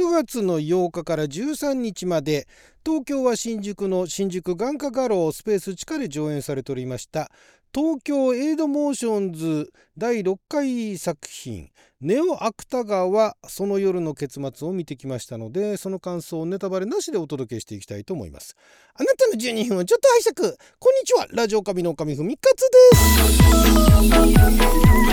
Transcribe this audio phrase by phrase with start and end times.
[0.00, 2.48] 9月の8日から13日まで
[2.86, 7.30] 東京は新宿の新宿眼科画廊スペース地下で上演されておりました。
[7.74, 11.68] 東京 E-Do motions 第6回作品
[12.00, 18.56] ネオ芥川その夜の結末を見てきましたのでその感想をネタバレなしでお届けしていきたいと思います。
[18.94, 20.56] あなたの12分をちょっと拝借。
[20.78, 21.26] こんにちは。
[21.30, 22.96] ラジオ神の神ふみかつで
[25.04, 25.09] す。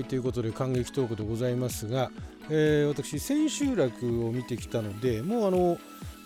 [0.00, 2.10] いということで観劇トークでございますが、
[2.48, 5.78] えー、私千秋楽を見てきたのでもうあの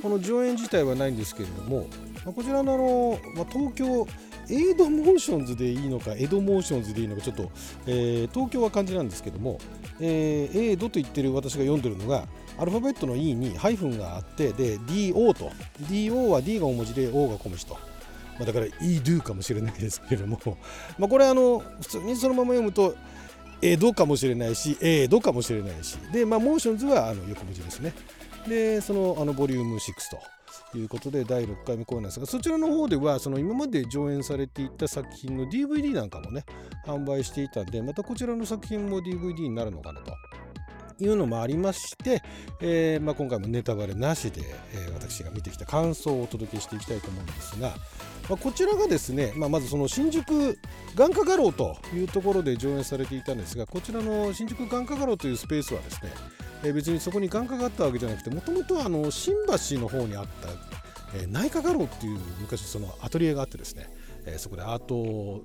[0.02, 1.86] この上演自体はないんですけれども、
[2.24, 4.06] まあ、こちらのあの、まあ、東京
[4.50, 7.50] E-Do motions でいいのかエドモーションズでいいのかちょっと、
[7.86, 9.58] えー、東京は漢字なんですけども、
[10.00, 12.26] えー、エイドと言ってる私が読んでるのが
[12.58, 15.50] アルファベットの E にハイフンがあってで DO と
[15.88, 17.78] DO は D が大文字で O が小文字と。
[18.36, 20.40] まあ、だから EDO かもしれないですけれども
[20.98, 22.96] まあこれあの普通にそのまま読むと
[23.62, 25.96] 江戸かもしれないし江戸かもしれないし。
[26.12, 27.92] で、まあ、モーションズはあの横文字ですね。
[28.48, 29.80] でそのあのボリューム6
[30.72, 36.44] ということで第6回目公演なんですがそちらの方ではその今まで上演されていた作品の DVD なんかもね
[36.86, 40.12] 販売していたんでまたこちらの作品も DVD になるのかなと。
[41.00, 42.22] いうのもありまして、
[42.60, 44.42] えーまあ、今回もネタバレなしで、
[44.74, 47.70] え、私が見てきた感想をお届けしていきたいと思うんですが、
[48.28, 50.58] まあ、こちらがですね、まあ、まずその新宿
[50.94, 56.10] 眼科画廊というところで上演されていたんですがこちらの新宿眼科画廊というスペースはですね
[56.64, 60.48] え別にそこに眼科があったわけじゃなくてもともとは新橋の方にあった、
[61.18, 63.90] え内科画廊っていう昔そのアトリエがあってですね、
[64.24, 65.44] えそこでアート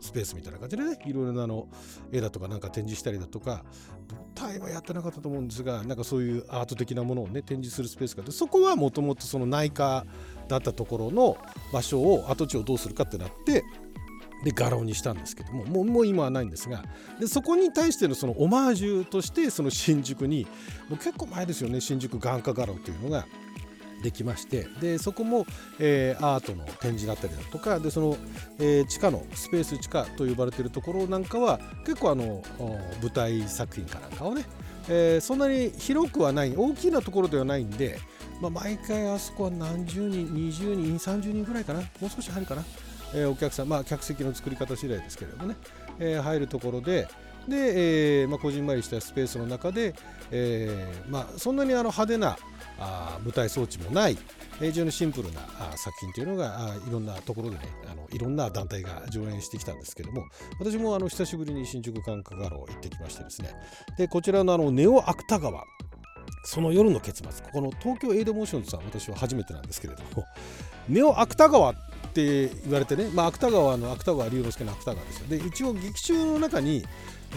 [0.00, 1.68] スペースみたいな感じでねいろいろなあの
[2.12, 3.64] 絵だとかなんか展示したりだとか
[4.10, 10.06] 舞台はやってなかったと思うんですがなんかそういうアート的なものをね展示するスペースがあってそこはもともとその内科
[10.48, 11.36] だったところの
[11.72, 13.64] 場所を跡地をどうするかってなって
[14.44, 16.84] で画廊にしたんですけどももうもう今はないんですが
[17.18, 20.46] でそこに対してのそのオマージュとしてその新宿に
[20.88, 23.26] もう結構前ですよね新宿眼科画廊というのが。
[24.02, 25.46] できましてでそこも、
[25.78, 28.16] えー、アートの展示だったりだとかでその、
[28.58, 32.42] えー、地下のスペース地下と呼ばれているところなんかは結構あの
[33.02, 34.44] 舞台作品かなんかをね、
[34.88, 37.98] えー、そんなに広くはない大きなところではないんで、
[38.40, 42.64] まあ、毎回あそこは何十人20人30人ぐらいかなもう少し入るかな
[43.14, 45.56] え、お客さん、まあ、客席の作り方次第ですけれどもね、
[45.98, 47.08] え、入るところで、
[47.48, 49.94] で、えーまあ、こじんまりしたスペースの中で、
[50.30, 52.36] えーまあ、そんなにあの派手な
[52.78, 54.18] あ舞台装置もない
[54.60, 60.24] 非常にシンプルなあ作品というのがいろんなところでねあのいろんな団体が上演してきたんですけども
[60.58, 63.50] 私もあの久しぶりに新宿眼科画廊行ってきましてですね。
[63.96, 65.64] でこちらのあのネオ芥川
[66.44, 70.24] その夜の結末ここの東京 E-Do motions さん私は初めてなんですけれども
[70.88, 71.74] ネオ芥川っ
[72.08, 75.28] って言われてね、まあ、芥川の芥川龍之介の芥川ですよ。
[75.28, 76.84] で一応劇中の中に、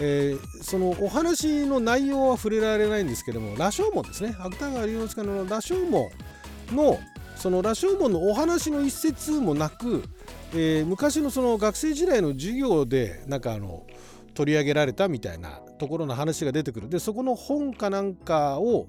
[0.00, 4.34] えー、そのお話の内容は触れられないんですけども羅生門ですね。
[4.38, 6.10] 芥川龍之介の羅生門
[6.72, 6.98] の
[7.36, 10.04] その羅生門のお話の一節もなく、
[10.54, 13.84] えー、昔のその学生時代の授業でなんかあの
[14.34, 16.88] 取り上げられたみたいなところの話が出てくる。
[16.88, 18.86] でそこの本かなんかを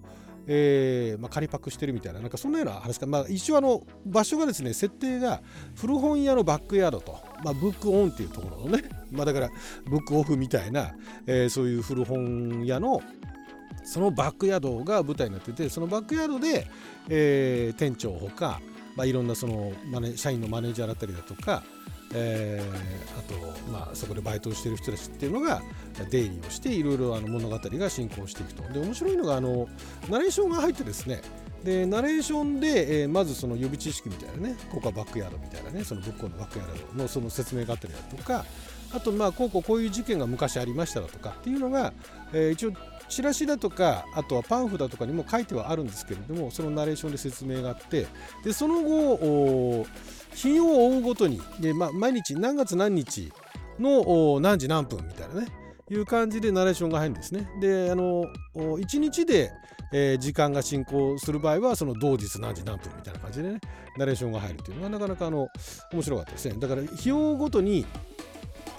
[0.47, 5.41] えーまあ、仮パクしてるみたいななんかそんなような話か、まあ、一応あの場所がですね設定が
[5.75, 9.49] 古本屋のバックヤードと、まあ、ブックオンっていうところのね、 まあ、だから
[9.85, 10.93] ブックオフみたいな、
[11.25, 13.01] えー、そういう古本屋の
[13.85, 16.67] そのバックヤードが舞台になっててそのバックヤードで、
[17.09, 18.61] えー、店長ほか、
[18.95, 21.63] まあ、いろんなそのマネ社員のマネージャーだったりだとか、
[22.13, 25.61] えー、あと、まあ、そこでバイトをしてる人たちっていうのが
[26.09, 28.63] 出入りをしていろいろあの物語が進行していくと。
[28.71, 29.67] で面白いのがあの
[30.09, 31.21] ナレーションが入ってですね
[31.63, 38.45] でナレーションで、えー、まずその予備知識みたいなねここはバックヤードみたいなねそのぶっこのバックヤードのその説明があったりだとか
[38.93, 41.93] あとまあこうこうこういう事件が昔ありましただとかっていうのが、
[42.33, 42.73] えー、一応
[43.09, 48.07] チラシだとかあとはパンフだとかにも書いてはあるんですけれどもそのナレーションで説明があって
[48.43, 49.85] でその後
[50.35, 53.31] 日を追うごとにで、まあ、毎日何月何日
[53.79, 55.47] の何時何分みたいなね
[55.89, 57.49] いう感じでナレーションが入るんですね。
[57.59, 59.51] であの1日で、
[59.91, 63.59] えー、時間が進行する場合はその同日何時何分みたいな感じでね
[63.97, 65.47] ナレーションが入るっていうのがなかなかあの
[65.91, 66.55] 面白かったですね。
[66.57, 67.85] だから日をごとに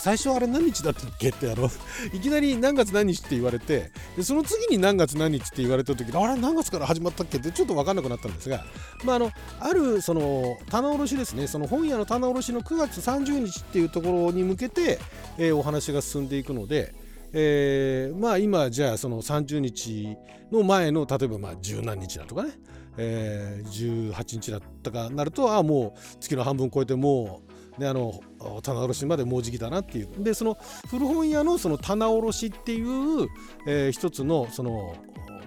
[0.05, 1.71] 最初あれ何日だったっけってあの
[2.13, 8.67] いきなり何月何日って言われてでその次に何月何日って言われた時あれ何月から始まったっけってちょっと分かんなくなったんですが、
[9.03, 14.99] まあ、あのあるその棚卸しですねその本屋の棚卸しの9月30日っていうところに向けて、
[15.39, 16.95] えー、お話が進んでいくので。
[17.37, 20.17] えー、まあ今じゃあその30日
[20.53, 22.51] の前の例えばまあ十何日だとかね、
[22.97, 28.21] えー、18日だったかなるとああもう月の半分超えてもうであの
[28.63, 30.09] 棚卸しまでもうじきだなっていう。
[30.19, 33.29] でその古本屋のその棚卸しっていう、
[33.67, 34.97] えー、一つのその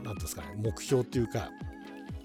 [0.04, 1.50] 何ですかね目標っていうか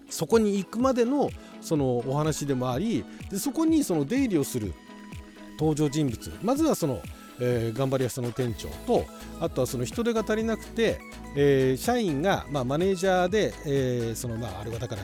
[0.08, 4.74] そこに行くまでのそのお話でもありでそこにその出入りをする
[5.58, 7.00] 登場人物まずはその、
[7.40, 9.06] えー、頑張り屋さんの店長と
[9.40, 11.00] あとはその人手が足りなくて、
[11.36, 15.02] えー、社員が、まあ、マネージャーで、えー、そのまああれはだから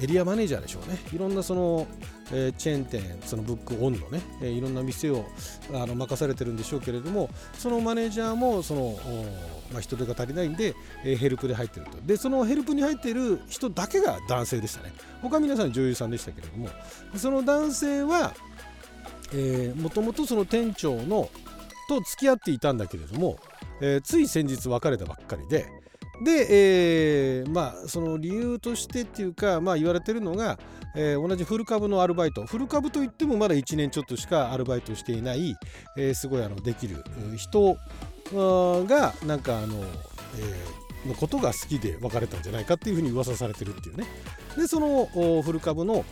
[0.00, 0.98] エリアマネージャーでしょうね。
[1.12, 1.86] いろんなその、
[2.32, 5.24] えー、チェーン店そのブックオンのね、えー、いろんな店を
[5.72, 8.98] あの任されてるんでしょうけれどもそのマネージャーもその、
[9.72, 10.74] まあ、人手が足りないんで、
[11.04, 11.98] えー、ヘルプで入ってると。
[12.04, 14.92] でそのヘルプに入っている人だけが男性でしたね。
[15.22, 16.68] 他皆さん女優さんでしたけれども。
[17.16, 18.34] その男性は
[19.76, 21.30] もともとその店長の
[21.88, 23.38] と付き合っていたんだけれども、
[23.80, 25.66] えー、つい先日別れたばっかりで
[26.22, 26.46] で、
[27.40, 30.58] えー、まあその理由としてっていうか、まあ、言われてるのが、
[30.94, 32.44] えー、同じフル株のアルバイト。
[32.46, 35.56] フル株といってもまだ1年ちょっとしかアルバイトしていない、
[35.96, 37.02] えー、すごいあのできる
[37.36, 37.76] 人
[38.32, 44.06] がなんかあの、えー、のことが好きで別れたんじゃないかっていうふうに噂されてるっていうね。
[44.56, 45.06] でその
[45.42, 46.04] フル株の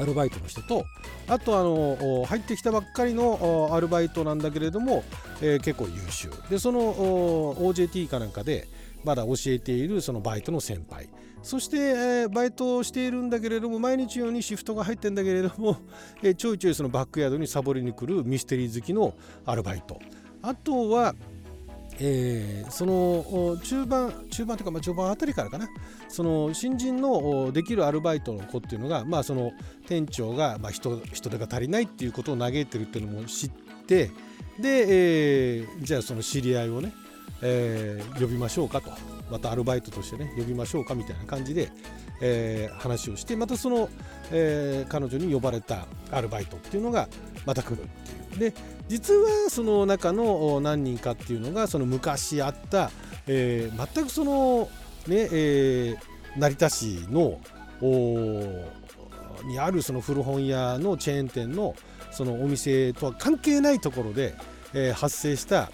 [0.00, 0.84] アルバイトの人と
[1.28, 5.04] あとあの入ってきたばっかりのアルバイトなんだけれども、
[5.40, 6.30] えー、結構優秀。
[6.50, 8.68] でその OJT かなんかで
[9.04, 11.08] まだ教えているそのバイトの先輩。
[11.42, 15.76] そして、えー、バイトをしているんだけれども毎日のようにシフトが入ってんだけれども、
[16.22, 19.14] えー、ちょいちょいそのバックヤードにサボりに来るミステリー好きの
[19.44, 19.98] アルバイト。
[20.40, 21.14] あとは
[22.04, 25.68] えー、その中盤中盤というか、まあ、序盤あたりからかな。
[26.08, 29.52] その新人のできるアルバイトの子っていうのが、まあ、その
[29.86, 33.50] 店長が、まあ人、人手が足りないっていうことを嘆いてるっていうのも知っ
[33.86, 34.10] て
[34.58, 36.92] で、えー、じゃあその知り合いをね、
[37.42, 38.92] えー、呼びましょうかと。
[39.30, 41.70] またアルバイトとしてね呼びましょうかみたいな感じで、
[42.20, 43.88] えー、話をしてまたその、
[44.30, 47.08] えー、彼女に呼ばれたアルバイトっていうのが
[47.46, 47.86] また来るっ
[48.36, 48.52] ていう。
[48.52, 48.54] で
[48.88, 52.90] 実はその中の何人かっていうのがその昔あった、
[53.26, 54.68] えー、全くその
[55.06, 57.40] ね、えー、成田市の
[59.44, 61.74] にあるその古本屋のチェーン店の
[62.10, 64.34] そのお店とは関係ないところで、
[64.74, 65.70] えー、発生した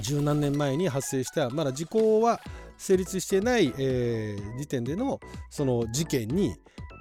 [0.00, 2.40] 十何年前に発生したまだ時効は
[2.78, 6.56] 成立してない、えー、時点でのその事件に、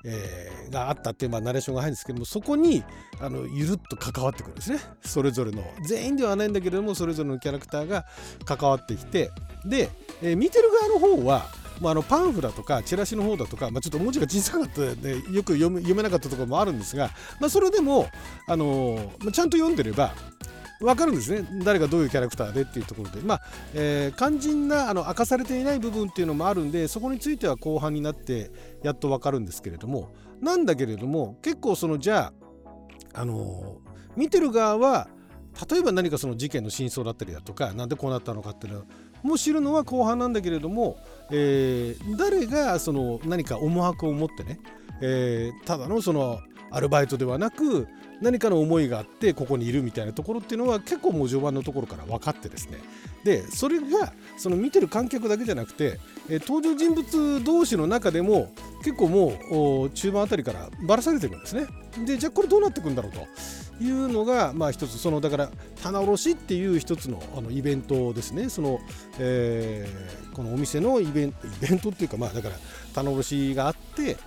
[0.06, 2.84] えー、があったっていう、ナレーションが入るんですけどもそこに
[3.20, 4.80] あのゆるっと関わってくるんですね。
[5.04, 8.06] それぞれの全員ではないんだけれどもそれぞれのキャラクターが
[8.46, 9.32] 関わってきて
[9.66, 9.90] で、
[10.22, 11.46] えー、見てる側の方は
[11.82, 17.10] まあ、あのパンフだとかチラシの方だとか、まあ、ちょっと文字が小さかったで、よく読め読めなかったところもあるんですが、
[17.40, 18.08] まあ、それでも、
[18.48, 20.14] あのー、ちゃんと読んでれば
[20.82, 21.48] 分かるんですね。
[21.64, 23.22] 誰がどういうキャラクターでっていうところで。
[23.22, 23.42] まあ、
[23.74, 28.52] えー、肝心なあの明かされていない部分っていうのもあるんでそこについては後半になって
[28.84, 30.10] やっと分かるんですけれども。
[30.42, 32.34] なんだけれども結構そのじゃ
[33.14, 35.08] ああのー、見てる側は
[35.70, 38.84] 例えば何かその事件の真相だったりだとか何でこうなったのかっていうの
[39.22, 40.98] も知るのは後半なんだけれども、
[41.30, 44.60] えー、誰がその何か思惑を持ってね、
[45.02, 46.40] えー、ただのその
[46.72, 47.88] アルバイトではなく
[48.22, 52.78] 何かの思いがあってここにいるみたいなところっていうのは結構もう序盤のところから分かってですね。
[53.24, 58.52] でそれがその見てる観客だけじゃなくて、え登場人物同士の中でも
[58.84, 61.68] 結構もう中盤あたりからばらされてるんですね。
[62.06, 63.28] でじゃあこれどうなっていくんだろうと。
[63.82, 65.50] いうのがまあ一つそのだから
[65.82, 68.50] 棚卸しっていう一つのあのイベントですね。
[68.50, 68.80] その、
[69.18, 72.56] えー、このお店のイベントイベントっていうかまあだから
[72.94, 74.18] 棚卸しがあって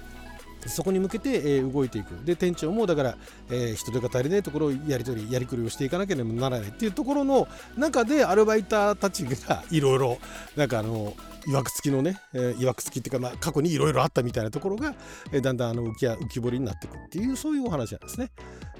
[0.66, 3.16] そこに向けて、え、動いていくで店長もだから、
[3.50, 10.18] え、人手が足りないところをやり取りやりくりをしていかなければならないっていうところの中でアルバイターたちが いろいろ
[10.56, 11.14] なんかあの
[11.46, 14.94] いわくつきのね、えー、いわくつきっていうか、まあ、過去にいろいろあったみたいなところが、
[15.32, 18.30] えー、だんだんあの浮き浮き彫りになっていくっていうそういうお話なんですね。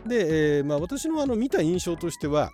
[0.07, 2.51] で、えーまあ、私のあの見た印象としては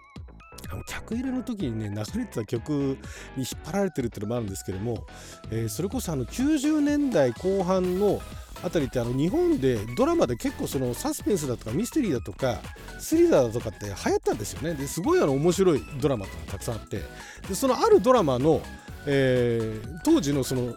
[0.86, 2.96] 客入れの時にね流れてた曲に
[3.38, 5.06] 引っ張られてるっていうのもあるんですけども、
[5.50, 8.20] えー、それこそあの90年代後半の
[8.62, 12.58] あたりってあの日本でドラマで結構そのサスペンスだとかミステリーだとか
[12.98, 14.74] スリラーだとかって流行ったんですよね。
[14.74, 17.02] ですごいあの面白いドラマがたくさんあって。
[17.48, 18.60] でそのあるドラマの、
[19.06, 20.74] えー、当時のその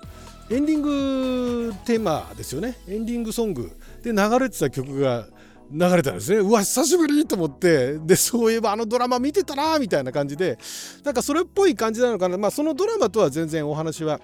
[0.50, 2.78] エンディングテーマですよね。
[2.88, 3.72] エンディングソング
[4.02, 5.26] で流れてた曲が
[5.72, 6.38] 流れたんですね。
[6.38, 7.98] うわ久しぶりと思って。
[7.98, 10.58] でそういえばあのドラマ見てたなみたいな感じで。
[11.04, 12.38] なんかそれっぽい感じなのかな。
[12.38, 14.22] まあそのドラマとは全然お話は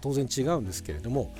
[0.00, 1.32] 当然違うんですけれども。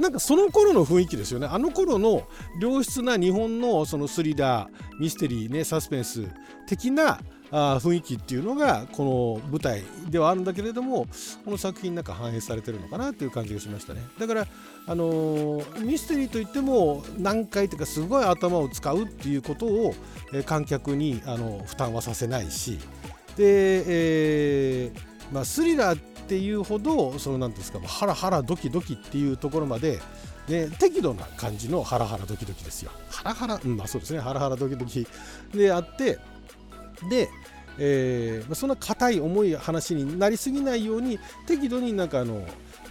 [0.00, 1.46] なんかその頃の雰囲気ですよね。
[1.46, 2.26] あの頃の
[2.58, 6.26] 良質な日本のそのスリラーミステリーねサスペンス
[6.66, 11.06] 的なあ雰囲気っていうのがこの舞台ではあるんだけれども
[11.44, 14.00] この作品なんか反映されてるのかなっていう感じがしましたね。
[14.18, 14.46] だから
[14.86, 19.94] あのー、ミステリーといっても難解というかすごい頭を使うっていうことを、
[20.32, 22.78] え観客にあの負担はさせないし。
[23.36, 25.98] で、えーまあ、スリラー
[26.30, 29.98] っていうほどその何ですかハラハラドキドキっていうところまで、
[30.46, 32.92] で、適度な感じのハラハラドキドキですよ。
[33.10, 35.08] ハラハラ、うん、まあそうですねハラハラドキドキ
[35.52, 36.20] であって
[37.10, 37.28] で、
[37.78, 42.46] えー、そんな硬い重い話になりすぎないように適度になんかあの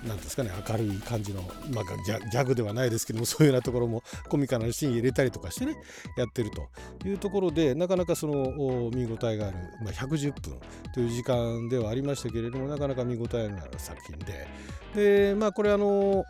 [0.08, 1.42] なんですかね明るい感じの、
[1.74, 5.76] まあ、ギャグではないですけども そういうようなところもコミカルなシーン入れたりとかしてね
[6.18, 6.70] やってると
[7.08, 10.58] いうところでなかなかその見応えがある、まあ、110分
[10.94, 14.48] という時間ではありましたけれどもなかなか見応えのある作品で。
[14.96, 16.26] でまあこれあの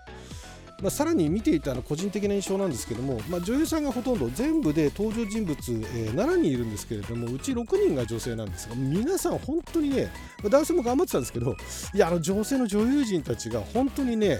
[0.81, 11.55] まあ、さらに見ていたの個人的な印象なんですけども、まあ、女優さんがほとんど全部で登場人物、えー、7人いるんですけれどもうち6人が女性なんですが皆さん本当にね、まあ、男性も頑張ってたんですけど
[11.93, 14.39] いやあの女性の女優陣たちが本当にね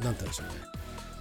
[0.00, 0.54] 何て言うんでしょうね、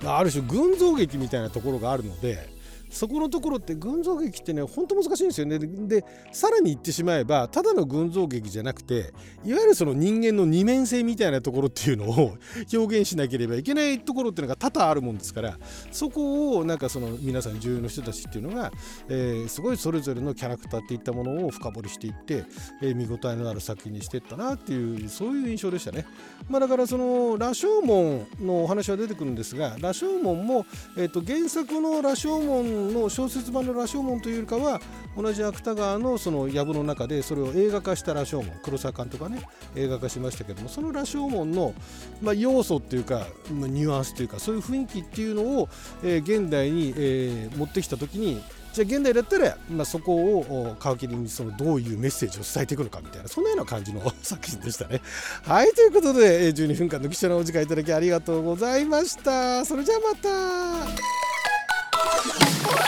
[0.03, 2.56] ま、ある種群像劇みたいなところがあるので
[2.89, 9.13] そこのところって群像劇ってねほんと難しいんですよねでさらに言ってしまえばただの群像劇じゃなくて
[9.43, 12.37] いわゆるその人間の二面性みたいなところっていうのを
[12.73, 15.57] 表現しなければいけないところっていうのが多々あるもんですから
[15.91, 18.71] そこをなんかその皆さん重要な人たちっていうのが、
[19.09, 22.45] えー、すごいそれぞれのキャラクターっていったものを深掘りしていって、
[22.81, 26.05] えー、見応えのある作品にしていったなっていうそういう印象でしたね。
[26.49, 30.65] まあ、だからその羅生門のお話は出てくるんですが羅生門も、
[30.97, 34.79] えー、と原作の羅生門の小説版の羅生門というよりかは
[35.15, 39.41] 同じ芥川のその藪の中でそれを映画化した羅生門黒沢監督がね
[39.75, 41.73] 映画化しましたけどもその羅生門の、
[42.21, 45.69] まあ、要素っていうかニュアンスというかそういう雰囲気っていうのを、
[46.03, 48.41] え、現代に、え、持ってきた時に
[48.77, 55.01] じゃあ現代だったら、まあ、そこを皮切りにそのどういうメッセージを伝えていくのかみたいなそんなような感じの作品でしたね。
[55.47, 59.65] はいということで12分間の貴重なお時間いただきありがとうございました。
[59.65, 60.27] それじゃあまた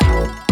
[0.10, 0.49] Bye.